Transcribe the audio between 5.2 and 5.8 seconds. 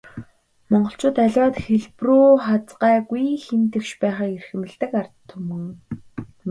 түмэн.